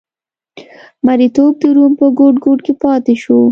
[1.05, 3.39] مریتوب د روم په ګوټ ګوټ کې پاتې شو.